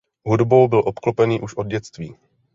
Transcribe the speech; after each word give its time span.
Hudbou 0.25 0.67
byl 0.67 0.81
obklopený 0.85 1.41
už 1.41 1.53
od 1.55 1.67
dětství. 1.67 2.15